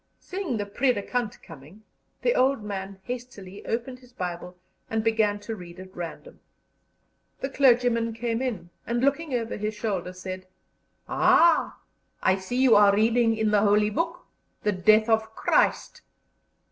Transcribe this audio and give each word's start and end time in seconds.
Seeing 0.19 0.57
the 0.57 0.65
"predicant" 0.65 1.43
coming, 1.43 1.83
the 2.23 2.33
old 2.33 2.63
man 2.63 2.99
hastily 3.03 3.63
opened 3.67 3.99
his 3.99 4.11
Bible 4.11 4.57
and 4.89 5.03
began 5.03 5.39
to 5.41 5.55
read 5.55 5.79
at 5.79 5.95
random. 5.95 6.39
The 7.41 7.51
clergyman 7.51 8.13
came 8.13 8.41
in, 8.41 8.71
and, 8.87 9.01
looking 9.03 9.35
over 9.35 9.57
his 9.57 9.75
shoulder, 9.75 10.13
said: 10.13 10.47
"Ah! 11.07 11.77
I 12.23 12.35
see 12.37 12.59
you 12.59 12.75
are 12.75 12.95
reading 12.95 13.37
in 13.37 13.51
the 13.51 13.61
Holy 13.61 13.91
Book 13.91 14.25
the 14.63 14.71
death 14.71 15.07
of 15.07 15.35
Christ." 15.35 16.01